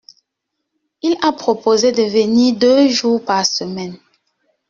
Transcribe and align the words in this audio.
Il 1.03 1.15
a 1.21 1.31
proposé 1.31 1.91
de 1.91 2.01
venir 2.01 2.55
deux 2.55 2.89
jours 2.89 3.23
par 3.23 3.45
semaine. 3.45 3.99